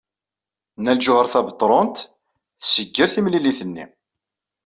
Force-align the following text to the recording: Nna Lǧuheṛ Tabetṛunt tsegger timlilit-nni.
Nna 0.79 0.93
Lǧuheṛ 0.97 1.25
Tabetṛunt 1.33 1.97
tsegger 2.61 3.09
timlilit-nni. 3.13 3.85